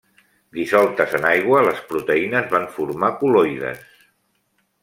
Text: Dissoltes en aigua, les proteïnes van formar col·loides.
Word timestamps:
Dissoltes 0.59 1.13
en 1.19 1.27
aigua, 1.33 1.61
les 1.69 1.83
proteïnes 1.91 2.49
van 2.57 2.65
formar 2.79 3.13
col·loides. 3.23 3.89